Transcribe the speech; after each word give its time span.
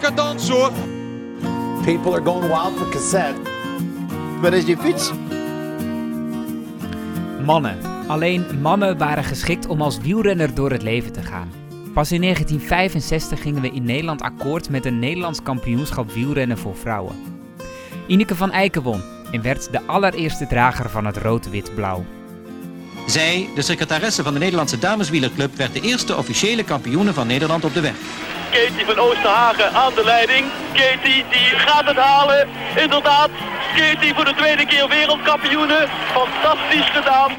cadans 0.00 0.48
hoor. 0.48 0.70
People 1.84 2.12
are 2.12 2.24
going 2.24 2.46
wild 2.46 2.76
for 2.76 2.88
cassette. 2.88 3.40
Waar 4.40 4.52
is 4.52 4.66
je 4.66 4.76
fiets? 4.76 5.12
Mannen. 7.44 7.78
Alleen 8.06 8.60
mannen 8.60 8.98
waren 8.98 9.24
geschikt 9.24 9.66
om 9.66 9.82
als 9.82 9.98
wielrenner 9.98 10.54
door 10.54 10.70
het 10.70 10.82
leven 10.82 11.12
te 11.12 11.22
gaan. 11.22 11.50
Pas 11.94 12.12
in 12.12 12.20
1965 12.20 13.42
gingen 13.42 13.62
we 13.62 13.70
in 13.70 13.84
Nederland 13.84 14.22
akkoord 14.22 14.70
met 14.70 14.84
een 14.84 14.98
Nederlands 14.98 15.42
kampioenschap 15.42 16.12
wielrennen 16.12 16.58
voor 16.58 16.76
vrouwen. 16.76 17.16
Ineke 18.06 18.34
van 18.34 18.50
Eiken 18.50 18.82
won 18.82 19.02
en 19.32 19.42
werd 19.42 19.72
de 19.72 19.80
allereerste 19.86 20.46
drager 20.46 20.90
van 20.90 21.06
het 21.06 21.16
rood-wit-blauw. 21.16 22.04
Zij, 23.06 23.48
de 23.54 23.62
secretaresse 23.62 24.22
van 24.22 24.32
de 24.32 24.38
Nederlandse 24.38 24.78
Dameswielerclub, 24.78 25.56
werd 25.56 25.72
de 25.72 25.80
eerste 25.80 26.16
officiële 26.16 26.64
kampioene 26.64 27.12
van 27.12 27.26
Nederland 27.26 27.64
op 27.64 27.74
de 27.74 27.80
weg. 27.80 27.96
Katie 28.50 28.84
van 28.84 28.98
Oosterhagen 28.98 29.72
aan 29.72 29.94
de 29.94 30.04
leiding. 30.04 30.46
Katie 30.72 31.24
die 31.30 31.58
gaat 31.66 31.86
het 31.86 31.96
halen. 31.96 32.48
Inderdaad, 32.76 33.30
Katie 33.76 34.14
voor 34.14 34.24
de 34.24 34.34
tweede 34.34 34.66
keer 34.66 34.88
wereldkampioene. 34.88 35.86
Fantastisch 36.12 36.90
gedaan. 36.90 37.32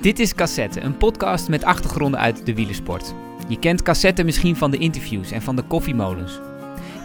Dit 0.00 0.18
is 0.18 0.34
Cassette, 0.34 0.80
een 0.80 0.96
podcast 0.96 1.48
met 1.48 1.64
achtergronden 1.64 2.20
uit 2.20 2.46
de 2.46 2.54
wielersport. 2.54 3.14
Je 3.48 3.58
kent 3.58 3.82
Cassette 3.82 4.24
misschien 4.24 4.56
van 4.56 4.70
de 4.70 4.78
interviews 4.78 5.30
en 5.30 5.42
van 5.42 5.56
de 5.56 5.62
koffiemolens. 5.62 6.40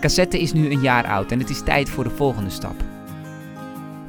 Cassette 0.02 0.40
is 0.40 0.54
nu 0.54 0.72
een 0.72 0.82
jaar 0.82 1.08
oud 1.08 1.32
en 1.32 1.40
het 1.40 1.50
is 1.50 1.64
tijd 1.64 1.90
voor 1.90 2.04
de 2.04 2.10
volgende 2.10 2.50
stap. 2.50 2.76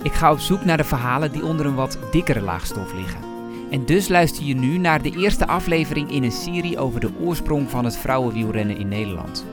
Ik 0.02 0.12
ga 0.12 0.32
op 0.32 0.38
zoek 0.38 0.64
naar 0.64 0.76
de 0.76 0.84
verhalen 0.84 1.32
die 1.32 1.44
onder 1.44 1.66
een 1.66 1.74
wat 1.74 1.98
dikkere 2.10 2.40
laag 2.40 2.66
stof 2.66 2.92
liggen. 2.92 3.29
En 3.70 3.84
dus 3.84 4.08
luister 4.08 4.44
je 4.44 4.54
nu 4.54 4.78
naar 4.78 5.02
de 5.02 5.10
eerste 5.10 5.46
aflevering 5.46 6.10
in 6.10 6.22
een 6.22 6.32
serie 6.32 6.78
over 6.78 7.00
de 7.00 7.10
oorsprong 7.20 7.70
van 7.70 7.84
het 7.84 7.96
vrouwenwielrennen 7.96 8.76
in 8.76 8.88
Nederland. 8.88 9.44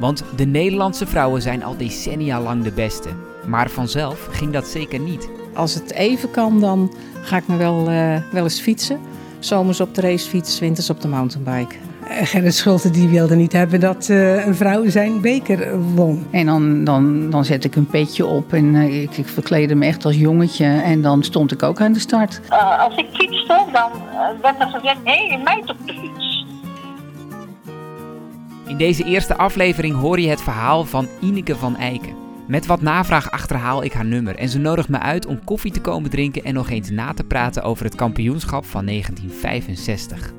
Want 0.00 0.24
de 0.36 0.46
Nederlandse 0.46 1.06
vrouwen 1.06 1.42
zijn 1.42 1.62
al 1.62 1.76
decennia 1.76 2.40
lang 2.40 2.64
de 2.64 2.72
beste. 2.72 3.08
Maar 3.46 3.70
vanzelf 3.70 4.26
ging 4.30 4.52
dat 4.52 4.66
zeker 4.66 5.00
niet. 5.00 5.28
Als 5.54 5.74
het 5.74 5.92
even 5.92 6.30
kan, 6.30 6.60
dan 6.60 6.94
ga 7.22 7.36
ik 7.36 7.48
me 7.48 7.56
wel, 7.56 7.90
uh, 7.90 8.16
wel 8.32 8.42
eens 8.42 8.60
fietsen. 8.60 9.00
Zomers 9.38 9.80
op 9.80 9.94
de 9.94 10.00
racefiets, 10.00 10.58
winters 10.58 10.90
op 10.90 11.00
de 11.00 11.08
mountainbike. 11.08 11.74
Eh, 12.08 12.26
Gerrit 12.26 12.54
Schulte 12.54 12.90
die 12.90 13.08
wilde 13.08 13.36
niet 13.36 13.52
hebben 13.52 13.80
dat 13.80 14.08
uh, 14.08 14.46
een 14.46 14.54
vrouw 14.54 14.88
zijn 14.88 15.20
beker 15.20 15.80
won. 15.94 16.26
En 16.30 16.46
dan, 16.46 16.84
dan, 16.84 17.30
dan 17.30 17.44
zet 17.44 17.64
ik 17.64 17.76
een 17.76 17.86
petje 17.86 18.26
op 18.26 18.52
en 18.52 18.74
uh, 18.74 19.02
ik, 19.02 19.16
ik 19.16 19.28
verkleedde 19.28 19.74
me 19.74 19.86
echt 19.86 20.04
als 20.04 20.16
jongetje. 20.16 20.66
En 20.66 21.02
dan 21.02 21.22
stond 21.22 21.52
ik 21.52 21.62
ook 21.62 21.80
aan 21.80 21.92
de 21.92 21.98
start. 21.98 22.40
Uh, 22.50 22.84
als 22.84 22.96
ik 22.96 23.06
fietste, 23.12 23.64
dan 23.72 23.90
werd 24.42 24.60
er 24.60 24.66
gezegd, 24.66 24.98
hé, 25.04 25.26
hey, 25.26 25.40
meid 25.44 25.70
op 25.70 25.76
de 25.86 25.92
fiets. 25.92 26.44
In 28.66 28.76
deze 28.76 29.04
eerste 29.04 29.36
aflevering 29.36 29.96
hoor 29.96 30.20
je 30.20 30.28
het 30.28 30.42
verhaal 30.42 30.84
van 30.84 31.08
Ineke 31.20 31.56
van 31.56 31.76
Eiken. 31.76 32.14
Met 32.46 32.66
wat 32.66 32.80
navraag 32.80 33.30
achterhaal 33.30 33.84
ik 33.84 33.92
haar 33.92 34.04
nummer 34.04 34.36
en 34.36 34.48
ze 34.48 34.58
nodigt 34.58 34.88
me 34.88 34.98
uit 34.98 35.26
om 35.26 35.44
koffie 35.44 35.72
te 35.72 35.80
komen 35.80 36.10
drinken 36.10 36.44
en 36.44 36.54
nog 36.54 36.70
eens 36.70 36.90
na 36.90 37.12
te 37.12 37.24
praten 37.24 37.62
over 37.62 37.84
het 37.84 37.94
kampioenschap 37.94 38.64
van 38.64 38.86
1965. 38.86 40.32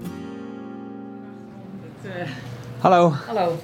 Hallo. 2.88 3.10
Hallo. 3.10 3.60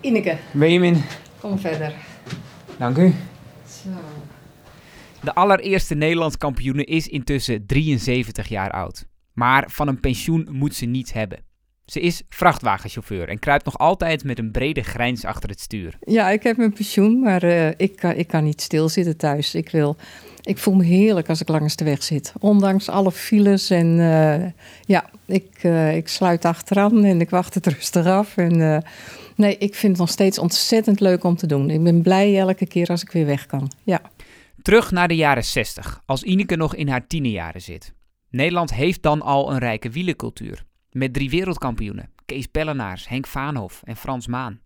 Ineke. 0.00 0.38
Benjamin. 0.52 1.02
Kom 1.40 1.58
verder. 1.58 1.94
Dank 2.78 2.96
u. 2.98 3.14
Zo. 3.66 3.88
De 5.22 5.34
allereerste 5.34 5.94
Nederlands 5.94 6.36
kampioene 6.36 6.84
is 6.84 7.08
intussen 7.08 7.66
73 7.66 8.48
jaar 8.48 8.70
oud. 8.70 9.06
Maar 9.32 9.70
van 9.70 9.88
een 9.88 10.00
pensioen 10.00 10.48
moet 10.50 10.74
ze 10.74 10.86
niets 10.86 11.12
hebben. 11.12 11.38
Ze 11.86 12.00
is 12.00 12.22
vrachtwagenchauffeur 12.28 13.28
en 13.28 13.38
kruipt 13.38 13.64
nog 13.64 13.78
altijd 13.78 14.24
met 14.24 14.38
een 14.38 14.50
brede 14.50 14.82
grijns 14.82 15.24
achter 15.24 15.48
het 15.48 15.60
stuur. 15.60 15.98
Ja, 16.00 16.30
ik 16.30 16.42
heb 16.42 16.56
mijn 16.56 16.72
pensioen, 16.72 17.20
maar 17.20 17.44
uh, 17.44 17.68
ik, 17.68 17.96
kan, 17.96 18.12
ik 18.12 18.26
kan 18.28 18.44
niet 18.44 18.60
stilzitten 18.60 19.16
thuis. 19.16 19.54
Ik, 19.54 19.70
wil, 19.70 19.96
ik 20.42 20.58
voel 20.58 20.74
me 20.74 20.84
heerlijk 20.84 21.28
als 21.28 21.40
ik 21.40 21.48
langs 21.48 21.76
de 21.76 21.84
weg 21.84 22.02
zit. 22.02 22.32
Ondanks 22.38 22.88
alle 22.88 23.12
files 23.12 23.70
en 23.70 23.86
uh, 23.98 24.44
ja, 24.84 25.10
ik, 25.24 25.62
uh, 25.62 25.96
ik 25.96 26.08
sluit 26.08 26.44
achteraan 26.44 27.04
en 27.04 27.20
ik 27.20 27.30
wacht 27.30 27.54
het 27.54 27.66
rustig 27.66 28.06
af. 28.06 28.36
En, 28.36 28.84
nee, 29.36 29.58
ik 29.58 29.74
vind 29.74 29.92
het 29.92 30.00
nog 30.00 30.10
steeds 30.10 30.38
ontzettend 30.38 31.00
leuk 31.00 31.24
om 31.24 31.36
te 31.36 31.46
doen. 31.46 31.70
Ik 31.70 31.82
ben 31.82 32.02
blij 32.02 32.38
elke 32.38 32.66
keer 32.66 32.88
als 32.88 33.02
ik 33.02 33.10
weer 33.10 33.26
weg 33.26 33.46
kan. 33.46 33.70
Ja. 33.82 34.00
Terug 34.62 34.90
naar 34.90 35.08
de 35.08 35.16
jaren 35.16 35.44
60, 35.44 36.02
als 36.06 36.22
Ineke 36.22 36.56
nog 36.56 36.74
in 36.74 36.88
haar 36.88 37.06
tienerjaren 37.06 37.62
zit. 37.62 37.92
Nederland 38.30 38.74
heeft 38.74 39.02
dan 39.02 39.22
al 39.22 39.52
een 39.52 39.58
rijke 39.58 39.90
wielencultuur. 39.90 40.64
Met 40.96 41.12
drie 41.12 41.30
wereldkampioenen, 41.30 42.10
Kees 42.26 42.46
Pellenaars, 42.46 43.08
Henk 43.08 43.26
Vaanhof 43.26 43.82
en 43.84 43.96
Frans 43.96 44.26
Maan. 44.26 44.60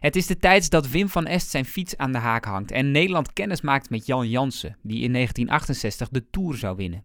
Het 0.00 0.16
is 0.16 0.26
de 0.26 0.36
tijd 0.36 0.70
dat 0.70 0.88
Wim 0.88 1.08
van 1.08 1.26
Est 1.26 1.50
zijn 1.50 1.64
fiets 1.64 1.96
aan 1.96 2.12
de 2.12 2.18
haak 2.18 2.44
hangt 2.44 2.70
en 2.70 2.90
Nederland 2.90 3.32
kennis 3.32 3.60
maakt 3.60 3.90
met 3.90 4.06
Jan 4.06 4.28
Jansen, 4.28 4.76
die 4.82 5.02
in 5.02 5.12
1968 5.12 6.08
de 6.08 6.30
Tour 6.30 6.56
zou 6.56 6.76
winnen. 6.76 7.04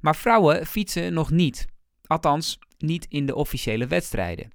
Maar 0.00 0.16
vrouwen 0.16 0.66
fietsen 0.66 1.12
nog 1.12 1.30
niet. 1.30 1.66
Althans, 2.06 2.58
niet 2.78 3.06
in 3.08 3.26
de 3.26 3.34
officiële 3.34 3.86
wedstrijden. 3.86 4.50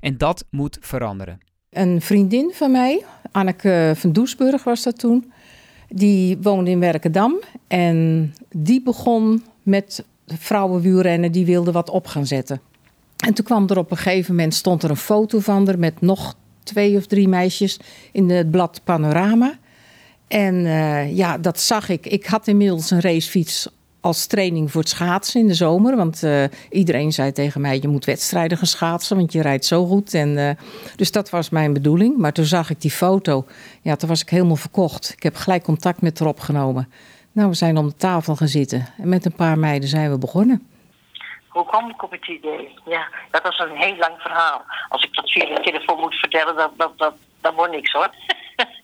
En 0.00 0.18
dat 0.18 0.44
moet 0.50 0.78
veranderen. 0.80 1.38
Een 1.70 2.00
vriendin 2.00 2.50
van 2.54 2.70
mij, 2.70 3.04
Anneke 3.32 3.92
van 3.96 4.12
Doesburg 4.12 4.64
was 4.64 4.82
dat 4.82 4.98
toen, 4.98 5.32
die 5.88 6.38
woonde 6.38 6.70
in 6.70 6.80
Werkendam 6.80 7.40
en 7.66 8.32
die 8.48 8.82
begon 8.82 9.44
met 9.62 10.04
vrouwenwielrennen, 10.26 11.32
die 11.32 11.46
wilde 11.46 11.72
wat 11.72 11.90
op 11.90 12.06
gaan 12.06 12.26
zetten. 12.26 12.60
En 13.16 13.34
toen 13.34 13.44
kwam 13.44 13.68
er 13.68 13.78
op 13.78 13.90
een 13.90 13.96
gegeven 13.96 14.34
moment, 14.34 14.54
stond 14.54 14.82
er 14.82 14.90
een 14.90 14.96
foto 14.96 15.38
van 15.38 15.66
haar 15.66 15.78
met 15.78 16.00
nog 16.00 16.34
twee 16.62 16.96
of 16.96 17.06
drie 17.06 17.28
meisjes 17.28 17.80
in 18.12 18.30
het 18.30 18.50
blad 18.50 18.80
Panorama. 18.84 19.58
En 20.28 20.54
uh, 20.54 21.16
ja, 21.16 21.38
dat 21.38 21.60
zag 21.60 21.88
ik. 21.88 22.06
Ik 22.06 22.26
had 22.26 22.48
inmiddels 22.48 22.90
een 22.90 23.00
racefiets 23.00 23.68
als 24.00 24.26
training 24.26 24.70
voor 24.70 24.80
het 24.80 24.90
schaatsen 24.90 25.40
in 25.40 25.46
de 25.46 25.54
zomer. 25.54 25.96
Want 25.96 26.22
uh, 26.22 26.44
iedereen 26.70 27.12
zei 27.12 27.32
tegen 27.32 27.60
mij, 27.60 27.78
je 27.80 27.88
moet 27.88 28.04
wedstrijden 28.04 28.58
gaan 28.58 28.66
schaatsen, 28.66 29.16
want 29.16 29.32
je 29.32 29.42
rijdt 29.42 29.64
zo 29.64 29.86
goed. 29.86 30.14
En, 30.14 30.28
uh, 30.28 30.50
dus 30.96 31.10
dat 31.10 31.30
was 31.30 31.50
mijn 31.50 31.72
bedoeling. 31.72 32.16
Maar 32.16 32.32
toen 32.32 32.44
zag 32.44 32.70
ik 32.70 32.80
die 32.80 32.90
foto. 32.90 33.44
Ja, 33.82 33.96
toen 33.96 34.08
was 34.08 34.20
ik 34.20 34.28
helemaal 34.28 34.56
verkocht. 34.56 35.12
Ik 35.16 35.22
heb 35.22 35.36
gelijk 35.36 35.62
contact 35.62 36.00
met 36.00 36.18
haar 36.18 36.28
opgenomen. 36.28 36.88
Nou, 37.36 37.48
we 37.48 37.54
zijn 37.54 37.76
om 37.76 37.86
de 37.86 37.96
tafel 37.96 38.36
gaan 38.36 38.48
zitten. 38.48 38.86
En 38.98 39.08
met 39.08 39.24
een 39.24 39.34
paar 39.34 39.58
meiden 39.58 39.88
zijn 39.88 40.10
we 40.10 40.18
begonnen. 40.18 40.68
Hoe 41.48 41.66
kwam 41.66 41.90
ik 41.90 42.02
op 42.02 42.10
het 42.10 42.28
idee? 42.28 42.78
Ja, 42.84 43.08
dat 43.30 43.42
was 43.42 43.58
een 43.58 43.76
heel 43.76 43.96
lang 43.96 44.14
verhaal. 44.18 44.64
Als 44.88 45.04
ik 45.04 45.14
dat 45.14 45.30
via 45.30 45.54
de 45.54 45.60
telefoon 45.60 46.00
moet 46.00 46.14
vertellen, 46.14 46.56
dat, 46.56 46.70
dat, 46.76 46.98
dat, 46.98 47.14
dat 47.40 47.54
wordt 47.54 47.72
niks 47.72 47.92
hoor. 47.92 48.10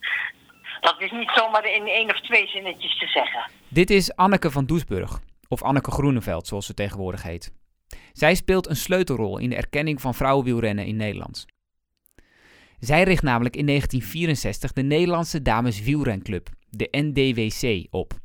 dat 0.87 0.95
is 0.99 1.11
niet 1.11 1.31
zomaar 1.35 1.65
in 1.65 1.87
één 1.87 2.11
of 2.11 2.21
twee 2.21 2.47
zinnetjes 2.47 2.99
te 2.99 3.07
zeggen. 3.07 3.51
Dit 3.69 3.91
is 3.91 4.17
Anneke 4.17 4.51
van 4.51 4.67
Doesburg, 4.67 5.21
of 5.49 5.63
Anneke 5.63 5.91
Groeneveld 5.91 6.47
zoals 6.47 6.67
ze 6.67 6.75
tegenwoordig 6.75 7.23
heet. 7.23 7.53
Zij 8.13 8.35
speelt 8.35 8.69
een 8.69 8.77
sleutelrol 8.77 9.39
in 9.39 9.51
de 9.51 9.57
erkenning 9.57 10.01
van 10.01 10.15
vrouwenwielrennen 10.15 10.87
in 10.87 10.97
Nederland. 10.97 11.47
Zij 12.79 13.03
richt 13.03 13.23
namelijk 13.23 13.57
in 13.57 13.67
1964 13.67 14.73
de 14.73 14.83
Nederlandse 14.83 15.43
Dames 15.43 15.83
Wielrenclub, 15.83 16.49
de 16.71 16.89
NDWC, 16.91 17.87
op. 17.91 18.21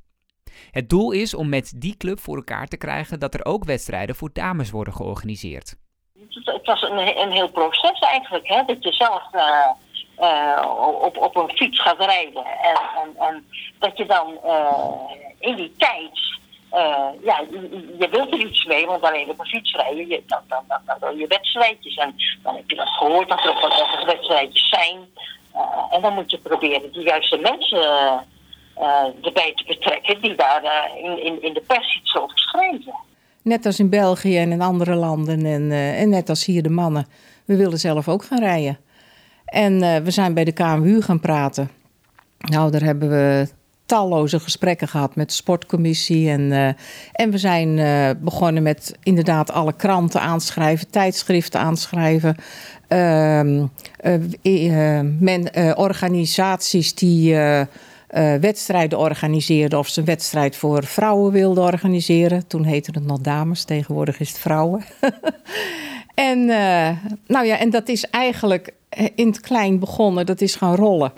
Het 0.72 0.90
doel 0.90 1.12
is 1.12 1.34
om 1.34 1.50
met 1.50 1.73
die 1.75 1.97
club 1.97 2.19
voor 2.19 2.35
elkaar 2.35 2.68
te 2.68 2.78
krijgen 2.78 3.19
dat 3.19 3.34
er 3.34 3.45
ook 3.45 3.63
wedstrijden 3.63 4.16
voor 4.16 4.29
dames 4.34 4.72
worden 4.72 4.94
georganiseerd. 4.94 5.75
Het 6.44 6.66
was 6.66 6.81
een, 6.81 7.22
een 7.22 7.31
heel 7.31 7.51
proces 7.51 8.00
eigenlijk, 8.00 8.47
hè? 8.47 8.63
dat 8.66 8.84
je 8.84 8.94
zelf 8.94 9.23
uh, 9.34 9.69
uh, 10.19 11.01
op, 11.01 11.18
op 11.18 11.35
een 11.35 11.56
fiets 11.56 11.81
gaat 11.81 12.06
rijden. 12.06 12.45
En, 12.45 13.15
en, 13.18 13.45
dat 13.80 13.98
je 13.98 14.06
dan 14.06 14.39
uh, 14.45 14.94
in 15.39 15.56
die 15.56 15.71
tijd, 15.77 16.39
ja, 17.24 17.44
je, 17.51 17.95
je, 18.00 18.10
wilt 18.10 18.33
er 18.33 18.39
iets 18.39 18.65
mee, 18.65 18.86
want 18.86 19.03
alleen 19.03 19.30
op 19.30 19.39
een 19.39 19.45
fiets 19.45 19.74
rijden, 19.75 20.07
je, 20.07 20.24
dan, 20.27 20.42
dan, 20.48 20.63
dan, 20.86 20.98
wil 21.00 21.18
je 21.18 21.27
wedstrijdjes. 21.27 21.95
En 21.95 22.15
dan 22.44 22.56
heb 22.56 22.69
je 22.69 22.75
dat 22.75 22.89
gehoord 22.89 23.30
dat 23.30 23.44
er 23.44 23.50
ook 23.50 23.62
wat 23.62 24.03
wedstrijdjes 24.06 24.69
zijn. 24.69 25.10
en 25.92 26.01
dan 26.01 26.13
moet 26.13 26.31
je 26.31 26.38
proberen 26.38 26.92
de 26.92 27.01
juiste 27.01 27.38
mensen 27.38 27.80
erbij 29.21 29.53
te 29.56 29.63
betrekken 29.68 30.21
die 30.21 30.35
daar 30.35 30.63
uh, 30.63 31.03
in, 31.03 31.25
in, 31.25 31.41
in 31.41 31.53
de 31.53 31.63
pers 31.68 32.00
iets 32.01 32.15
over 32.15 32.38
schrijven. 32.38 32.94
Net 33.41 33.65
als 33.65 33.79
in 33.79 33.89
België 33.89 34.38
en 34.38 34.51
in 34.51 34.62
andere 34.62 34.95
landen 34.95 35.45
en, 35.45 35.62
uh, 35.62 36.01
en 36.01 36.09
net 36.09 36.29
als 36.29 36.45
hier 36.45 36.63
de 36.63 36.69
mannen. 36.69 37.07
We 37.45 37.56
willen 37.56 37.79
zelf 37.79 38.07
ook 38.07 38.24
gaan 38.24 38.39
rijden. 38.39 38.77
En 39.45 40.03
we 40.03 40.12
zijn 40.12 40.33
bij 40.33 40.44
de 40.44 40.51
KMU 40.51 41.01
gaan 41.01 41.19
praten. 41.19 41.69
Nou, 42.38 42.71
daar 42.71 42.81
hebben 42.81 43.09
we 43.09 43.47
talloze 43.85 44.39
gesprekken 44.39 44.88
gehad 44.88 45.15
met 45.15 45.27
de 45.27 45.33
sportcommissie. 45.33 46.29
En, 46.29 46.75
en 47.12 47.31
we 47.31 47.38
zijn 47.38 47.75
begonnen 48.24 48.63
met 48.63 48.97
inderdaad 49.03 49.51
alle 49.51 49.74
kranten 49.74 50.21
aanschrijven, 50.21 50.89
tijdschriften 50.89 51.59
aanschrijven. 51.59 52.35
Ehm, 52.88 53.65
men, 55.19 55.50
organisaties 55.77 56.95
die 56.95 57.35
uh, 58.12 58.36
wedstrijden 58.36 59.00
organiseerde 59.00 59.77
of 59.77 59.88
ze 59.88 60.00
een 60.00 60.06
wedstrijd 60.06 60.56
voor 60.56 60.83
vrouwen 60.83 61.31
wilden 61.31 61.63
organiseren. 61.63 62.48
Toen 62.48 62.63
heette 62.63 62.92
het 62.94 63.06
nog 63.06 63.19
dames, 63.19 63.63
tegenwoordig 63.63 64.19
is 64.19 64.30
het 64.30 64.39
vrouwen. 64.39 64.83
En, 66.13 66.50
eh, 66.50 66.98
nou 67.27 67.45
ja, 67.45 67.57
en 67.57 67.69
dat 67.69 67.89
is 67.89 68.09
eigenlijk 68.09 68.74
eh, 68.89 69.07
in 69.15 69.27
het 69.27 69.39
klein 69.39 69.80
begonnen. 69.80 70.25
Dat 70.25 70.42
is 70.42 70.56
gaan 70.56 70.75
rollen. 70.75 71.12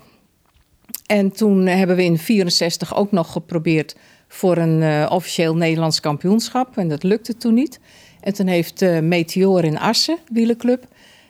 En 1.05 1.31
toen 1.31 1.65
hebben 1.65 1.95
we 1.95 2.03
in 2.03 2.17
64 2.17 2.95
ook 2.95 3.11
nog 3.11 3.31
geprobeerd 3.31 3.95
voor 4.27 4.57
een 4.57 5.09
officieel 5.09 5.55
Nederlands 5.55 5.99
kampioenschap. 5.99 6.77
En 6.77 6.87
dat 6.87 7.03
lukte 7.03 7.37
toen 7.37 7.53
niet. 7.53 7.79
En 8.21 8.33
toen 8.33 8.47
heeft 8.47 9.01
Meteor 9.01 9.63
in 9.63 9.79
Assen, 9.79 10.17
wielenclub, 10.31 10.83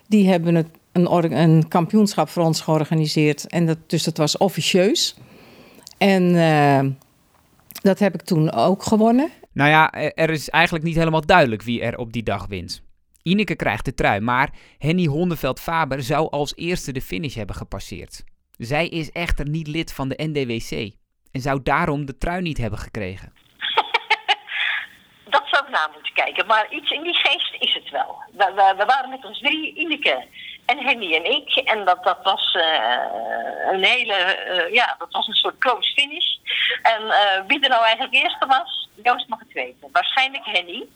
die 0.08 0.30
hebben 0.30 0.56
het, 0.56 0.68
een, 0.92 1.38
een 1.42 1.68
kampioenschap 1.68 2.30
voor 2.30 2.44
ons 2.44 2.62
georganiseerd. 2.62 3.48
En 3.48 3.66
dat, 3.66 3.78
dus 3.88 4.04
dat 4.04 4.18
was 4.18 4.38
officieus. 4.38 5.16
En 6.00 6.24
uh, 6.24 6.92
dat 7.82 8.00
heb 8.00 8.14
ik 8.14 8.22
toen 8.22 8.52
ook 8.52 8.84
gewonnen. 8.84 9.32
Nou 9.54 9.70
ja, 9.70 9.92
er 9.94 10.30
is 10.30 10.50
eigenlijk 10.50 10.86
niet 10.86 10.96
helemaal 10.96 11.26
duidelijk 11.26 11.62
wie 11.62 11.82
er 11.82 11.98
op 11.98 12.14
die 12.14 12.24
dag 12.24 12.46
wint. 12.48 12.84
Ineke 13.24 13.56
krijgt 13.56 13.86
de 13.86 13.94
trui, 13.94 14.20
maar 14.20 14.50
Henny 14.78 15.06
Hondeveld-Faber 15.06 16.04
zou 16.04 16.30
als 16.30 16.56
eerste 16.56 16.92
de 16.92 17.02
finish 17.02 17.36
hebben 17.36 17.56
gepasseerd. 17.56 18.24
Zij 18.58 18.88
is 18.88 19.12
echter 19.12 19.50
niet 19.50 19.68
lid 19.68 19.94
van 19.94 20.10
de 20.10 20.24
NDWC 20.24 20.94
en 21.32 21.42
zou 21.42 21.60
daarom 21.64 22.06
de 22.06 22.18
trui 22.18 22.42
niet 22.42 22.58
hebben 22.58 22.80
gekregen. 22.80 23.34
dat 25.36 25.44
zou 25.46 25.66
ik 25.66 25.72
na 25.72 25.90
moeten 25.94 26.14
kijken, 26.14 26.46
maar 26.46 26.68
iets 26.72 26.92
in 26.92 27.04
die 27.04 27.14
geest 27.14 27.56
is 27.60 27.74
het 27.74 27.90
wel. 27.90 28.24
We, 28.32 28.52
we, 28.56 28.74
we 28.78 28.86
waren 28.86 29.10
met 29.10 29.26
ons 29.26 29.40
drie, 29.40 29.76
Ineke 29.76 30.26
en 30.70 30.78
Henny 30.86 31.14
en 31.14 31.32
ik. 31.32 31.56
En 31.56 31.86
dat, 31.86 32.04
dat 32.04 32.20
was 32.24 32.56
uh, 32.56 33.74
een 33.74 33.84
hele, 33.84 34.18
uh, 34.48 34.74
ja, 34.74 34.96
dat 35.00 35.12
was 35.12 35.28
een 35.28 35.34
soort 35.34 35.58
close 35.58 35.94
finish. 35.94 36.38
En 36.82 37.02
uh, 37.02 37.48
wie 37.48 37.60
er 37.60 37.70
nou 37.70 37.84
eigenlijk 37.84 38.14
eerste 38.14 38.46
was, 38.48 38.90
Joost 39.04 39.28
mag 39.28 39.40
het 39.40 39.54
weten. 39.54 39.90
Waarschijnlijk 39.92 40.46
Henny. 40.46 40.88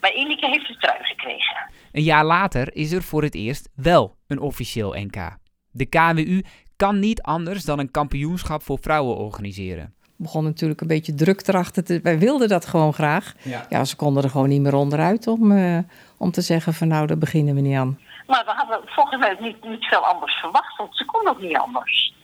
Maar 0.00 0.14
Ineke 0.14 0.46
heeft 0.46 0.68
de 0.68 0.76
trui 0.76 1.04
gekregen. 1.04 1.70
Een 1.92 2.02
jaar 2.02 2.24
later 2.24 2.74
is 2.74 2.92
er 2.92 3.02
voor 3.02 3.22
het 3.22 3.34
eerst 3.34 3.68
wel 3.74 4.16
een 4.26 4.40
officieel 4.40 4.92
NK. 4.92 5.36
De 5.70 5.86
KWU 5.86 6.42
kan 6.76 6.98
niet 6.98 7.22
anders 7.22 7.64
dan 7.64 7.78
een 7.78 7.90
kampioenschap 7.90 8.62
voor 8.62 8.78
vrouwen 8.80 9.16
organiseren. 9.16 9.94
Begon 10.22 10.44
natuurlijk 10.44 10.80
een 10.80 10.86
beetje 10.86 11.14
druk 11.14 11.48
erachter. 11.48 11.84
Te, 11.84 12.00
wij 12.02 12.18
wilden 12.18 12.48
dat 12.48 12.66
gewoon 12.66 12.92
graag. 12.92 13.32
Ja. 13.42 13.66
ja, 13.68 13.84
ze 13.84 13.96
konden 13.96 14.22
er 14.22 14.30
gewoon 14.30 14.48
niet 14.48 14.60
meer 14.60 14.74
onderuit 14.74 15.26
om, 15.26 15.52
uh, 15.52 15.78
om 16.18 16.30
te 16.30 16.40
zeggen 16.40 16.74
van 16.74 16.88
nou, 16.88 17.06
daar 17.06 17.18
beginnen 17.18 17.54
we 17.54 17.60
niet 17.60 17.76
aan. 17.76 17.98
Maar 18.26 18.44
we 18.44 18.50
hadden 18.50 18.80
volgens 18.86 19.20
mij 19.20 19.36
niet, 19.40 19.64
niet 19.64 19.84
veel 19.84 20.06
anders 20.06 20.34
verwacht, 20.34 20.76
want 20.76 20.96
ze 20.96 21.04
konden 21.04 21.32
ook 21.32 21.40
niet 21.40 21.56
anders. 21.56 22.14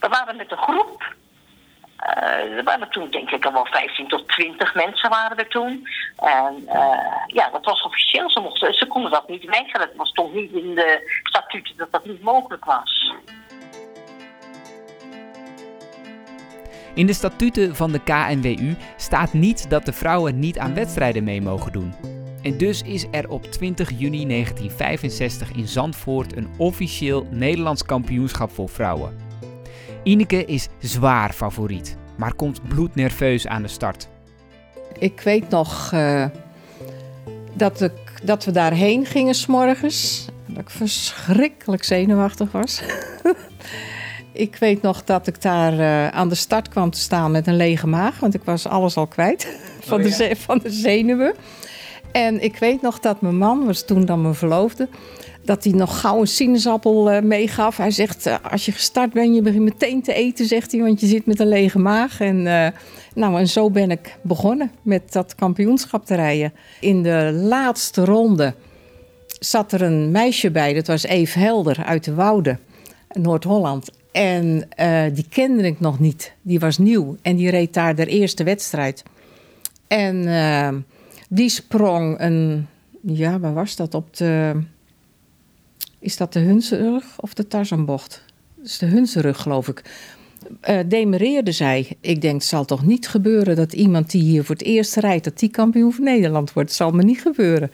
We 0.00 0.08
waren 0.08 0.36
met 0.36 0.50
een 0.52 0.58
groep. 0.58 1.14
Uh, 2.04 2.56
er 2.56 2.64
waren 2.64 2.90
toen 2.90 3.10
denk 3.10 3.30
ik 3.30 3.44
al 3.44 3.52
wel 3.52 3.66
15 3.66 4.08
tot 4.08 4.28
20 4.28 4.74
mensen 4.74 5.10
waren 5.10 5.36
er 5.36 5.48
toen. 5.48 5.88
En 6.16 6.62
uh, 6.66 7.24
ja, 7.26 7.50
dat 7.50 7.64
was 7.64 7.82
officieel. 7.82 8.30
Ze, 8.30 8.40
mochten, 8.40 8.74
ze 8.74 8.86
konden 8.86 9.10
dat 9.10 9.28
niet 9.28 9.44
weigeren. 9.44 9.88
Het 9.96 10.06
stond 10.06 10.34
niet 10.34 10.52
in 10.52 10.74
de 10.74 11.20
statuten 11.22 11.76
dat 11.76 11.92
dat 11.92 12.04
niet 12.04 12.22
mogelijk 12.22 12.64
was. 12.64 13.12
In 16.94 17.06
de 17.06 17.12
statuten 17.12 17.76
van 17.76 17.92
de 17.92 18.00
KNWU 18.00 18.76
staat 18.96 19.32
niet 19.32 19.70
dat 19.70 19.84
de 19.84 19.92
vrouwen 19.92 20.38
niet 20.38 20.58
aan 20.58 20.74
wedstrijden 20.74 21.24
mee 21.24 21.42
mogen 21.42 21.72
doen. 21.72 21.94
En 22.42 22.58
dus 22.58 22.82
is 22.82 23.06
er 23.10 23.28
op 23.28 23.44
20 23.44 23.90
juni 23.90 24.26
1965 24.26 25.52
in 25.52 25.68
Zandvoort 25.68 26.36
een 26.36 26.48
officieel 26.56 27.26
Nederlands 27.30 27.84
kampioenschap 27.84 28.50
voor 28.50 28.68
vrouwen. 28.68 29.16
Ineke 30.02 30.44
is 30.44 30.68
zwaar 30.78 31.32
favoriet, 31.32 31.96
maar 32.16 32.34
komt 32.34 32.68
bloednerveus 32.68 33.46
aan 33.46 33.62
de 33.62 33.68
start. 33.68 34.08
Ik 34.98 35.20
weet 35.20 35.48
nog 35.48 35.90
uh, 35.94 36.26
dat, 37.54 37.90
dat 38.24 38.44
we 38.44 38.50
daarheen 38.50 39.06
gingen 39.06 39.34
s'morgens. 39.34 40.26
Dat 40.46 40.62
ik 40.62 40.70
verschrikkelijk 40.70 41.84
zenuwachtig 41.84 42.52
was. 42.52 42.82
Ik 44.36 44.56
weet 44.56 44.82
nog 44.82 45.04
dat 45.04 45.26
ik 45.26 45.42
daar 45.42 45.72
uh, 45.72 46.08
aan 46.08 46.28
de 46.28 46.34
start 46.34 46.68
kwam 46.68 46.90
te 46.90 46.98
staan 46.98 47.30
met 47.30 47.46
een 47.46 47.56
lege 47.56 47.86
maag. 47.86 48.20
Want 48.20 48.34
ik 48.34 48.42
was 48.44 48.66
alles 48.66 48.96
al 48.96 49.06
kwijt 49.06 49.56
van, 49.80 50.00
oh, 50.00 50.08
ja. 50.08 50.16
de, 50.16 50.36
van 50.36 50.58
de 50.58 50.70
zenuwen. 50.70 51.34
En 52.12 52.42
ik 52.42 52.56
weet 52.56 52.82
nog 52.82 53.00
dat 53.00 53.20
mijn 53.20 53.36
man, 53.36 53.66
was 53.66 53.84
toen 53.84 54.04
dan 54.04 54.22
mijn 54.22 54.34
verloofde... 54.34 54.88
dat 55.42 55.64
hij 55.64 55.72
nog 55.72 56.00
gauw 56.00 56.20
een 56.20 56.26
sinaasappel 56.26 57.12
uh, 57.12 57.20
meegaf. 57.20 57.76
Hij 57.76 57.90
zegt, 57.90 58.26
uh, 58.26 58.34
als 58.50 58.64
je 58.64 58.72
gestart 58.72 59.12
bent, 59.12 59.34
je 59.34 59.42
begint 59.42 59.64
meteen 59.64 60.02
te 60.02 60.14
eten, 60.14 60.46
zegt 60.46 60.72
hij... 60.72 60.80
want 60.80 61.00
je 61.00 61.06
zit 61.06 61.26
met 61.26 61.40
een 61.40 61.48
lege 61.48 61.78
maag. 61.78 62.20
En, 62.20 62.42
nou, 63.14 63.38
en 63.38 63.48
zo 63.48 63.70
ben 63.70 63.90
ik 63.90 64.18
begonnen 64.22 64.70
met 64.82 65.12
dat 65.12 65.34
kampioenschap 65.34 66.06
te 66.06 66.14
rijden. 66.14 66.52
In 66.80 67.02
de 67.02 67.30
laatste 67.32 68.04
ronde 68.04 68.54
zat 69.26 69.72
er 69.72 69.82
een 69.82 70.10
meisje 70.10 70.50
bij. 70.50 70.72
Dat 70.74 70.86
was 70.86 71.02
Eve 71.02 71.38
Helder 71.38 71.84
uit 71.84 72.04
de 72.04 72.14
Woude, 72.14 72.58
Noord-Holland. 73.12 73.90
En 74.14 74.68
uh, 74.80 75.04
die 75.12 75.26
kende 75.28 75.62
ik 75.62 75.80
nog 75.80 75.98
niet. 75.98 76.32
Die 76.42 76.58
was 76.58 76.78
nieuw 76.78 77.16
en 77.22 77.36
die 77.36 77.50
reed 77.50 77.74
daar 77.74 77.94
de 77.94 78.06
eerste 78.06 78.44
wedstrijd. 78.44 79.02
En 79.86 80.16
uh, 80.16 80.68
die 81.28 81.48
sprong 81.48 82.20
een, 82.20 82.66
ja, 83.00 83.38
waar 83.38 83.54
was 83.54 83.76
dat? 83.76 83.94
Op 83.94 84.16
de, 84.16 84.60
is 85.98 86.16
dat 86.16 86.32
de 86.32 86.38
Hunserug 86.38 87.04
of 87.20 87.34
de 87.34 87.46
Tarzanbocht? 87.46 88.24
Dat 88.56 88.66
is 88.66 88.78
de 88.78 88.86
Hunserug, 88.86 89.40
geloof 89.40 89.68
ik. 89.68 89.82
Uh, 90.68 90.78
demereerde 90.86 91.52
zij. 91.52 91.96
Ik 92.00 92.20
denk, 92.20 92.34
het 92.34 92.44
zal 92.44 92.64
toch 92.64 92.86
niet 92.86 93.08
gebeuren 93.08 93.56
dat 93.56 93.72
iemand 93.72 94.10
die 94.10 94.22
hier 94.22 94.44
voor 94.44 94.54
het 94.54 94.64
eerst 94.64 94.96
rijdt, 94.96 95.24
dat 95.24 95.38
die 95.38 95.50
kampioen 95.50 95.92
van 95.92 96.04
Nederland 96.04 96.52
wordt. 96.52 96.68
Het 96.68 96.78
zal 96.78 96.90
me 96.90 97.02
niet 97.02 97.20
gebeuren. 97.20 97.70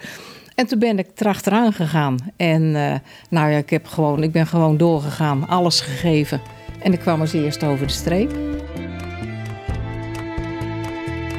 En 0.61 0.67
toen 0.67 0.79
ben 0.79 0.99
ik 0.99 1.07
erachteraan 1.15 1.73
gegaan. 1.73 2.17
En 2.37 2.63
uh, 2.63 2.95
nou 3.31 3.51
ja, 3.51 3.57
ik, 3.57 3.71
heb 3.71 3.87
gewoon, 3.87 4.23
ik 4.23 4.33
ben 4.33 4.47
gewoon 4.47 4.77
doorgegaan, 4.77 5.49
alles 5.49 5.81
gegeven. 5.81 6.41
En 6.83 6.93
ik 6.93 6.99
kwam 6.99 7.21
als 7.21 7.33
eerste 7.33 7.67
over 7.67 7.87
de 7.87 7.93
streep. 7.93 8.33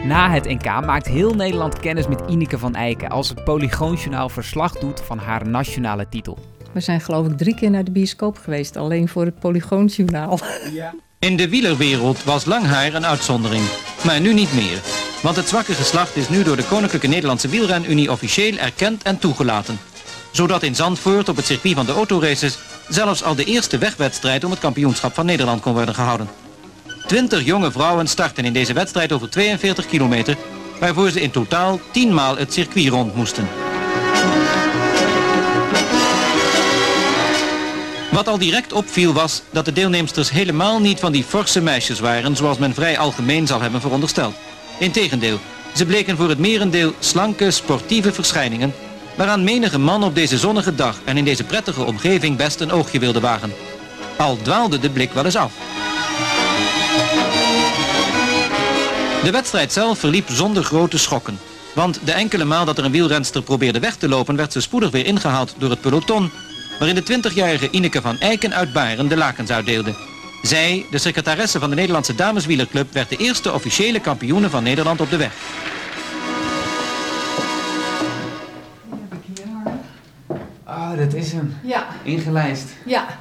Na 0.03 0.31
het 0.31 0.45
NK 0.45 0.65
maakt 0.65 1.07
heel 1.07 1.33
Nederland 1.33 1.79
kennis 1.79 2.07
met 2.07 2.21
Ineke 2.27 2.57
van 2.57 2.75
Eiken 2.75 3.09
als 3.09 3.29
het 3.29 3.43
Polygoonjournaal 3.43 4.29
verslag 4.29 4.79
doet 4.79 5.01
van 5.01 5.17
haar 5.17 5.47
nationale 5.47 6.09
titel. 6.09 6.37
We 6.71 6.79
zijn 6.79 7.01
geloof 7.01 7.27
ik 7.27 7.37
drie 7.37 7.55
keer 7.55 7.69
naar 7.69 7.83
de 7.83 7.91
bioscoop 7.91 8.37
geweest, 8.37 8.77
alleen 8.77 9.07
voor 9.07 9.25
het 9.25 9.39
Polygoonjournaal. 9.39 10.39
Ja. 10.73 10.93
In 11.19 11.37
de 11.37 11.49
wielerwereld 11.49 12.23
was 12.23 12.45
lang 12.45 12.65
haar 12.65 12.93
een 12.93 13.05
uitzondering, 13.05 13.63
maar 14.05 14.21
nu 14.21 14.33
niet 14.33 14.53
meer. 14.53 15.00
Want 15.21 15.35
het 15.35 15.47
zwakke 15.47 15.73
geslacht 15.73 16.15
is 16.15 16.29
nu 16.29 16.43
door 16.43 16.55
de 16.55 16.63
Koninklijke 16.63 17.07
Nederlandse 17.07 17.47
Wielrenunie 17.47 18.11
officieel 18.11 18.57
erkend 18.57 19.03
en 19.03 19.19
toegelaten. 19.19 19.79
Zodat 20.31 20.63
in 20.63 20.75
Zandvoort 20.75 21.29
op 21.29 21.35
het 21.35 21.45
circuit 21.45 21.75
van 21.75 21.85
de 21.85 21.91
autoraces 21.91 22.57
zelfs 22.89 23.23
al 23.23 23.35
de 23.35 23.43
eerste 23.43 23.77
wegwedstrijd 23.77 24.43
om 24.43 24.51
het 24.51 24.59
kampioenschap 24.59 25.13
van 25.13 25.25
Nederland 25.25 25.61
kon 25.61 25.73
worden 25.73 25.95
gehouden. 25.95 26.29
Twintig 27.07 27.45
jonge 27.45 27.71
vrouwen 27.71 28.07
starten 28.07 28.45
in 28.45 28.53
deze 28.53 28.73
wedstrijd 28.73 29.11
over 29.11 29.29
42 29.29 29.85
kilometer, 29.85 30.37
waarvoor 30.79 31.09
ze 31.09 31.21
in 31.21 31.31
totaal 31.31 31.79
tienmaal 31.91 32.37
het 32.37 32.53
circuit 32.53 32.87
rond 32.87 33.15
moesten. 33.15 33.47
Wat 38.11 38.27
al 38.27 38.37
direct 38.37 38.73
opviel 38.73 39.13
was 39.13 39.41
dat 39.49 39.65
de 39.65 39.73
deelnemsters 39.73 40.29
helemaal 40.29 40.79
niet 40.79 40.99
van 40.99 41.11
die 41.11 41.23
forse 41.23 41.61
meisjes 41.61 41.99
waren 41.99 42.35
zoals 42.35 42.57
men 42.57 42.73
vrij 42.73 42.97
algemeen 42.97 43.47
zal 43.47 43.61
hebben 43.61 43.81
verondersteld. 43.81 44.35
Integendeel, 44.81 45.39
ze 45.75 45.85
bleken 45.85 46.17
voor 46.17 46.29
het 46.29 46.37
merendeel 46.37 46.93
slanke, 46.99 47.51
sportieve 47.51 48.13
verschijningen 48.13 48.73
waaraan 49.15 49.43
menige 49.43 49.79
man 49.79 50.03
op 50.03 50.15
deze 50.15 50.37
zonnige 50.37 50.75
dag 50.75 50.99
en 51.05 51.17
in 51.17 51.23
deze 51.23 51.43
prettige 51.43 51.83
omgeving 51.83 52.37
best 52.37 52.59
een 52.59 52.71
oogje 52.71 52.99
wilde 52.99 53.19
wagen. 53.19 53.53
Al 54.17 54.37
dwaalde 54.41 54.79
de 54.79 54.89
blik 54.89 55.11
wel 55.11 55.25
eens 55.25 55.35
af. 55.35 55.53
De 59.23 59.31
wedstrijd 59.31 59.71
zelf 59.71 59.99
verliep 59.99 60.29
zonder 60.29 60.63
grote 60.63 60.97
schokken. 60.97 61.39
Want 61.73 61.99
de 62.03 62.11
enkele 62.11 62.45
maal 62.45 62.65
dat 62.65 62.77
er 62.77 62.85
een 62.85 62.91
wielrenster 62.91 63.41
probeerde 63.41 63.79
weg 63.79 63.95
te 63.95 64.09
lopen 64.09 64.35
werd 64.35 64.51
ze 64.51 64.61
spoedig 64.61 64.91
weer 64.91 65.05
ingehaald 65.05 65.55
door 65.57 65.69
het 65.69 65.81
peloton 65.81 66.31
waarin 66.79 67.03
de 67.03 67.29
20-jarige 67.29 67.69
Ineke 67.71 68.01
van 68.01 68.19
Eiken 68.19 68.53
uit 68.53 68.73
Baren 68.73 69.07
de 69.07 69.17
lakens 69.17 69.49
uitdeelde. 69.49 70.10
Zij, 70.41 70.85
de 70.91 70.97
secretaresse 70.97 71.59
van 71.59 71.69
de 71.69 71.75
Nederlandse 71.75 72.15
Dameswielerclub, 72.15 72.91
werd 72.91 73.09
de 73.09 73.17
eerste 73.17 73.53
officiële 73.53 73.99
kampioene 74.01 74.49
van 74.49 74.63
Nederland 74.63 75.01
op 75.01 75.09
de 75.09 75.17
weg. 75.17 75.33
Ah, 80.63 80.91
oh, 80.91 80.97
dat 80.97 81.13
is 81.13 81.31
hem. 81.31 81.53
Ja. 81.63 81.87
Ingelijst. 82.03 82.75
Ja. 82.85 83.19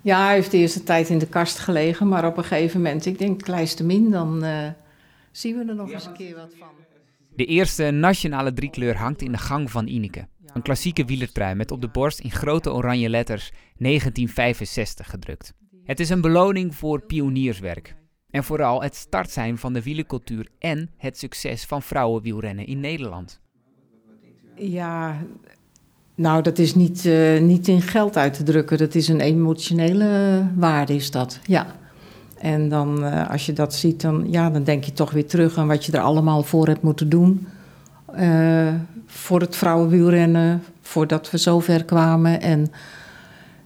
Ja, 0.00 0.24
hij 0.24 0.34
heeft 0.34 0.50
de 0.50 0.56
eerste 0.56 0.82
tijd 0.82 1.08
in 1.08 1.18
de 1.18 1.26
kast 1.26 1.58
gelegen, 1.58 2.08
maar 2.08 2.26
op 2.26 2.36
een 2.36 2.44
gegeven 2.44 2.82
moment, 2.82 3.06
ik 3.06 3.18
denk, 3.18 3.46
lijst 3.46 3.82
min, 3.82 4.10
dan 4.10 4.44
uh, 4.44 4.68
zien 5.30 5.58
we 5.58 5.64
er 5.68 5.74
nog 5.74 5.88
ja, 5.88 5.94
eens 5.94 6.06
een 6.06 6.12
keer 6.12 6.34
wat 6.34 6.52
van. 6.58 6.68
De 7.36 7.44
eerste 7.44 7.90
nationale 7.90 8.52
driekleur 8.52 8.96
hangt 8.96 9.22
in 9.22 9.32
de 9.32 9.38
gang 9.38 9.70
van 9.70 9.86
Ineke. 9.86 10.26
Een 10.52 10.62
klassieke 10.62 11.04
wielertrui 11.04 11.54
met 11.54 11.70
op 11.70 11.80
de 11.80 11.88
borst 11.88 12.20
in 12.20 12.30
grote 12.30 12.72
oranje 12.72 13.08
letters 13.08 13.50
1965 13.78 15.10
gedrukt. 15.10 15.54
Het 15.84 16.00
is 16.00 16.10
een 16.10 16.20
beloning 16.20 16.74
voor 16.74 17.00
pionierswerk. 17.00 17.94
En 18.30 18.44
vooral 18.44 18.82
het 18.82 18.94
start 18.94 19.30
zijn 19.30 19.58
van 19.58 19.72
de 19.72 19.82
wielercultuur 19.82 20.48
en 20.58 20.90
het 20.96 21.18
succes 21.18 21.64
van 21.64 21.82
vrouwenwielrennen 21.82 22.66
in 22.66 22.80
Nederland. 22.80 23.40
Ja, 24.56 25.16
Nou, 26.16 26.42
dat 26.42 26.58
is 26.58 26.74
niet, 26.74 27.04
uh, 27.04 27.40
niet 27.40 27.68
in 27.68 27.82
geld 27.82 28.16
uit 28.16 28.34
te 28.34 28.42
drukken. 28.42 28.78
Dat 28.78 28.94
is 28.94 29.08
een 29.08 29.20
emotionele 29.20 30.42
waarde, 30.56 30.94
is 30.94 31.10
dat. 31.10 31.40
Ja. 31.46 31.66
En 32.38 32.68
dan, 32.68 33.04
uh, 33.04 33.30
als 33.30 33.46
je 33.46 33.52
dat 33.52 33.74
ziet, 33.74 34.00
dan, 34.00 34.26
ja, 34.30 34.50
dan 34.50 34.64
denk 34.64 34.84
je 34.84 34.92
toch 34.92 35.10
weer 35.10 35.26
terug 35.26 35.58
aan 35.58 35.66
wat 35.66 35.84
je 35.84 35.92
er 35.92 36.00
allemaal 36.00 36.42
voor 36.42 36.66
hebt 36.66 36.82
moeten 36.82 37.08
doen. 37.08 37.46
Voor 39.06 39.40
het 39.40 39.56
vrouwenwielrennen, 39.56 40.62
voordat 40.80 41.30
we 41.30 41.38
zover 41.38 41.84
kwamen. 41.84 42.40
En, 42.40 42.72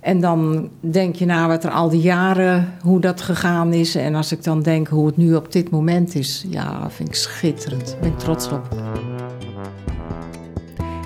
en 0.00 0.20
dan 0.20 0.68
denk 0.80 1.14
je 1.14 1.24
na 1.24 1.48
wat 1.48 1.64
er 1.64 1.70
al 1.70 1.88
die 1.88 2.00
jaren, 2.00 2.74
hoe 2.82 3.00
dat 3.00 3.20
gegaan 3.20 3.72
is. 3.72 3.94
En 3.94 4.14
als 4.14 4.32
ik 4.32 4.44
dan 4.44 4.62
denk 4.62 4.88
hoe 4.88 5.06
het 5.06 5.16
nu 5.16 5.34
op 5.34 5.52
dit 5.52 5.70
moment 5.70 6.14
is, 6.14 6.46
ja, 6.48 6.90
vind 6.90 7.08
ik 7.08 7.14
schitterend. 7.14 7.86
Daar 7.90 8.00
ben 8.00 8.10
ik 8.10 8.18
trots 8.18 8.52
op. 8.52 8.68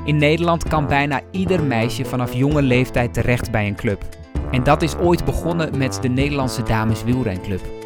In 0.05 0.17
Nederland 0.17 0.69
kan 0.69 0.87
bijna 0.87 1.21
ieder 1.31 1.63
meisje 1.63 2.05
vanaf 2.05 2.33
jonge 2.33 2.63
leeftijd 2.63 3.15
terecht 3.15 3.51
bij 3.51 3.67
een 3.67 3.77
club. 3.77 4.05
En 4.51 4.63
dat 4.63 4.83
is 4.83 4.97
ooit 4.97 5.25
begonnen 5.25 5.79
met 5.79 5.99
de 6.03 6.09
Nederlandse 6.09 6.63
Dames 6.63 7.05
Wielrenclub. 7.05 7.82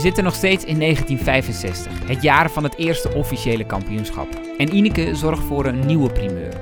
Zitten 0.00 0.24
nog 0.24 0.34
steeds 0.34 0.64
in 0.64 0.78
1965, 0.78 2.08
het 2.08 2.22
jaar 2.22 2.50
van 2.50 2.64
het 2.64 2.76
eerste 2.76 3.14
officiële 3.14 3.66
kampioenschap. 3.66 4.28
En 4.58 4.74
Ineke 4.74 5.14
zorgt 5.14 5.44
voor 5.44 5.66
een 5.66 5.86
nieuwe 5.86 6.12
primeur. 6.12 6.52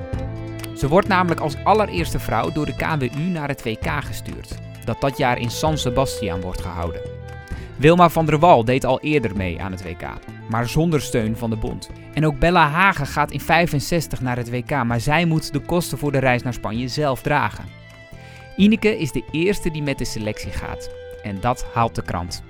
Ze 0.77 0.89
wordt 0.89 1.09
namelijk 1.09 1.41
als 1.41 1.65
allereerste 1.65 2.19
vrouw 2.19 2.53
door 2.53 2.67
de 2.67 2.77
KWU 2.77 3.21
naar 3.21 3.49
het 3.49 3.63
WK 3.63 3.91
gestuurd, 4.01 4.55
dat 4.85 5.01
dat 5.01 5.17
jaar 5.17 5.39
in 5.39 5.51
San 5.51 5.79
Sebastian 5.79 6.41
wordt 6.41 6.61
gehouden. 6.61 7.01
Wilma 7.77 8.09
van 8.09 8.27
der 8.27 8.39
Wal 8.39 8.65
deed 8.65 8.85
al 8.85 9.01
eerder 9.01 9.37
mee 9.37 9.61
aan 9.61 9.73
het 9.73 9.83
WK, 9.83 10.09
maar 10.49 10.69
zonder 10.69 11.01
steun 11.01 11.37
van 11.37 11.51
de 11.51 11.57
bond. 11.57 11.91
En 12.15 12.27
ook 12.27 12.39
Bella 12.39 12.69
Hagen 12.69 13.07
gaat 13.07 13.31
in 13.31 13.41
65 13.41 14.21
naar 14.21 14.37
het 14.37 14.51
WK, 14.51 14.85
maar 14.85 15.01
zij 15.01 15.25
moet 15.25 15.53
de 15.53 15.61
kosten 15.61 15.99
voor 15.99 16.13
de 16.13 16.19
reis 16.19 16.43
naar 16.43 16.55
Spanje 16.55 16.89
zelf 16.89 17.23
dragen. 17.23 17.65
Ineke 18.57 18.99
is 18.99 19.13
de 19.13 19.25
eerste 19.31 19.71
die 19.71 19.83
met 19.83 19.99
de 19.99 20.05
selectie 20.05 20.53
gaat. 20.53 20.91
En 21.23 21.41
dat 21.41 21.67
haalt 21.75 21.95
de 21.95 22.03
krant. 22.03 22.43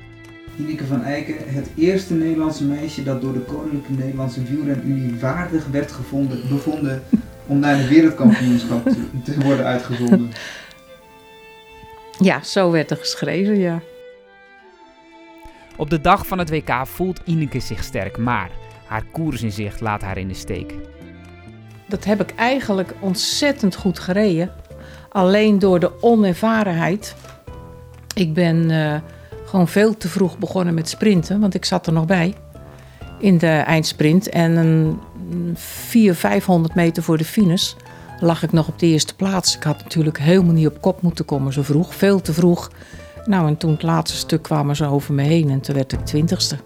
Ineke 0.58 0.86
van 0.86 1.02
Eycken, 1.02 1.36
het 1.46 1.68
eerste 1.76 2.14
Nederlandse 2.14 2.64
meisje 2.64 3.02
dat 3.02 3.20
door 3.20 3.32
de 3.32 3.40
Koninklijke 3.40 3.92
Nederlandse 3.92 4.42
Wielrenunie 4.42 5.20
waardig 5.20 5.66
werd 5.66 5.92
gevonden, 5.92 6.48
bevonden 6.48 7.02
om 7.46 7.58
naar 7.58 7.76
de 7.76 7.88
wereldkampioenschap 7.88 8.84
te, 8.84 9.04
te 9.24 9.40
worden 9.40 9.64
uitgezonden. 9.64 10.30
Ja, 12.18 12.42
zo 12.42 12.70
werd 12.70 12.90
er 12.90 12.96
geschreven, 12.96 13.58
ja. 13.58 13.80
Op 15.76 15.90
de 15.90 16.00
dag 16.00 16.26
van 16.26 16.38
het 16.38 16.50
WK 16.50 16.86
voelt 16.86 17.20
Ineke 17.24 17.60
zich 17.60 17.84
sterk, 17.84 18.16
maar 18.16 18.50
haar 18.86 19.04
koersinzicht 19.12 19.80
laat 19.80 20.02
haar 20.02 20.18
in 20.18 20.28
de 20.28 20.34
steek. 20.34 20.74
Dat 21.88 22.04
heb 22.04 22.20
ik 22.20 22.34
eigenlijk 22.34 22.94
ontzettend 23.00 23.74
goed 23.74 23.98
gereden. 23.98 24.52
Alleen 25.08 25.58
door 25.58 25.80
de 25.80 26.02
onervarenheid. 26.02 27.14
Ik 28.14 28.34
ben 28.34 28.70
uh, 28.70 28.94
gewoon 29.48 29.68
veel 29.68 29.96
te 29.96 30.08
vroeg 30.08 30.38
begonnen 30.38 30.74
met 30.74 30.88
sprinten, 30.88 31.40
want 31.40 31.54
ik 31.54 31.64
zat 31.64 31.86
er 31.86 31.92
nog 31.92 32.06
bij 32.06 32.34
in 33.18 33.38
de 33.38 33.46
eindsprint. 33.46 34.28
En 34.28 34.56
een 34.56 34.98
400, 35.54 36.18
500 36.18 36.74
meter 36.74 37.02
voor 37.02 37.18
de 37.18 37.24
finish 37.24 37.72
lag 38.20 38.42
ik 38.42 38.52
nog 38.52 38.68
op 38.68 38.78
de 38.78 38.86
eerste 38.86 39.16
plaats. 39.16 39.56
Ik 39.56 39.62
had 39.62 39.82
natuurlijk 39.82 40.18
helemaal 40.18 40.52
niet 40.52 40.66
op 40.66 40.80
kop 40.80 41.02
moeten 41.02 41.24
komen 41.24 41.52
zo 41.52 41.62
vroeg, 41.62 41.94
veel 41.94 42.20
te 42.20 42.32
vroeg. 42.32 42.70
Nou, 43.24 43.46
en 43.46 43.56
toen 43.56 43.70
het 43.70 43.82
laatste 43.82 44.16
stuk 44.16 44.42
kwamen 44.42 44.76
ze 44.76 44.86
over 44.86 45.14
me 45.14 45.22
heen 45.22 45.50
en 45.50 45.60
toen 45.60 45.74
werd 45.74 45.92
ik 45.92 46.04
twintigste. 46.04 46.56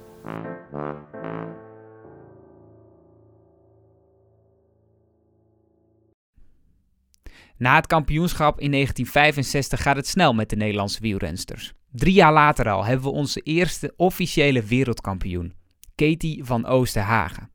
Na 7.56 7.74
het 7.74 7.86
kampioenschap 7.86 8.60
in 8.60 8.70
1965 8.70 9.82
gaat 9.82 9.96
het 9.96 10.06
snel 10.06 10.34
met 10.34 10.50
de 10.50 10.56
Nederlandse 10.56 11.00
wielrensters. 11.00 11.74
Drie 11.92 12.12
jaar 12.14 12.32
later 12.32 12.70
al 12.70 12.84
hebben 12.84 13.06
we 13.06 13.12
onze 13.12 13.40
eerste 13.40 13.92
officiële 13.96 14.62
wereldkampioen, 14.62 15.52
Katie 15.94 16.44
van 16.44 16.66
Oosterhagen. 16.66 17.50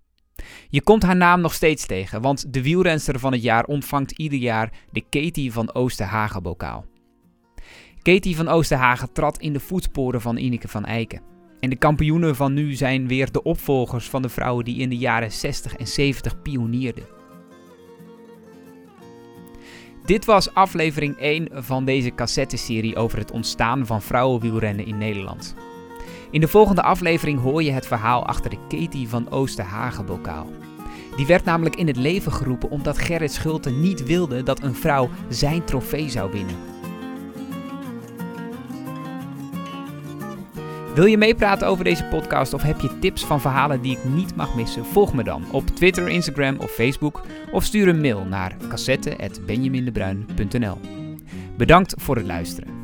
Je 0.69 0.81
komt 0.81 1.03
haar 1.03 1.15
naam 1.15 1.41
nog 1.41 1.53
steeds 1.53 1.85
tegen, 1.85 2.21
want 2.21 2.53
de 2.53 2.61
wielrenster 2.61 3.19
van 3.19 3.31
het 3.31 3.41
jaar 3.41 3.63
ontvangt 3.63 4.11
ieder 4.11 4.39
jaar 4.39 4.71
de 4.91 5.03
Katie 5.09 5.51
van 5.51 5.73
Oosterhagen 5.73 6.43
bokaal. 6.43 6.85
Katie 8.01 8.35
van 8.35 8.47
Oosterhagen 8.47 9.13
trad 9.13 9.37
in 9.37 9.53
de 9.53 9.59
voetsporen 9.59 10.21
van 10.21 10.37
Ineke 10.37 10.67
van 10.67 10.85
Eiken. 10.85 11.21
En 11.59 11.69
de 11.69 11.75
kampioenen 11.75 12.35
van 12.35 12.53
nu 12.53 12.73
zijn 12.73 13.07
weer 13.07 13.31
de 13.31 13.43
opvolgers 13.43 14.09
van 14.09 14.21
de 14.21 14.29
vrouwen 14.29 14.65
die 14.65 14.77
in 14.77 14.89
de 14.89 14.97
jaren 14.97 15.31
60 15.31 15.75
en 15.75 15.87
70 15.87 16.41
pionierden. 16.41 17.16
Dit 20.07 20.25
was 20.25 20.53
aflevering 20.53 21.17
1 21.19 21.47
van 21.51 21.85
deze 21.85 22.15
cassetteserie 22.15 22.95
over 22.95 23.17
het 23.17 23.31
ontstaan 23.31 23.85
van 23.85 24.01
vrouwenwielrennen 24.01 24.85
in 24.85 24.97
Nederland. 24.97 25.55
In 26.31 26.41
de 26.41 26.47
volgende 26.47 26.81
aflevering 26.81 27.39
hoor 27.39 27.63
je 27.63 27.71
het 27.71 27.87
verhaal 27.87 28.25
achter 28.25 28.49
de 28.49 28.57
Katie 28.67 29.09
van 29.09 29.29
Oosterhagen 29.29 30.05
bokaal. 30.05 30.47
Die 31.15 31.25
werd 31.25 31.43
namelijk 31.45 31.75
in 31.75 31.87
het 31.87 31.97
leven 31.97 32.31
geroepen 32.31 32.69
omdat 32.69 32.97
Gerrit 32.97 33.31
Schulte 33.31 33.69
niet 33.69 34.03
wilde 34.03 34.43
dat 34.43 34.63
een 34.63 34.75
vrouw 34.75 35.09
zijn 35.29 35.63
trofee 35.63 36.09
zou 36.09 36.31
winnen. 36.31 36.76
Wil 40.97 41.05
je 41.05 41.17
meepraten 41.17 41.67
over 41.67 41.83
deze 41.83 42.03
podcast 42.03 42.53
of 42.53 42.61
heb 42.61 42.79
je 42.79 42.99
tips 42.99 43.25
van 43.25 43.41
verhalen 43.41 43.81
die 43.81 43.97
ik 43.97 44.03
niet 44.03 44.35
mag 44.35 44.55
missen? 44.55 44.85
Volg 44.85 45.13
me 45.13 45.23
dan 45.23 45.51
op 45.51 45.67
Twitter, 45.67 46.07
Instagram 46.07 46.59
of 46.59 46.71
Facebook 46.71 47.21
of 47.51 47.63
stuur 47.63 47.87
een 47.87 48.01
mail 48.01 48.25
naar 48.25 48.55
cassette.benjamindebruin.nl. 48.69 50.77
Bedankt 51.57 51.93
voor 51.97 52.15
het 52.15 52.25
luisteren. 52.25 52.76